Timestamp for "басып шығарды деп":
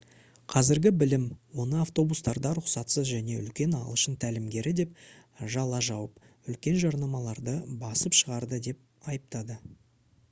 7.85-9.11